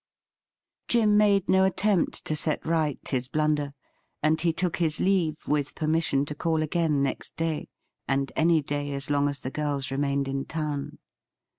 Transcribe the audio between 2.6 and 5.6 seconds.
right his blunder, and he took his leave,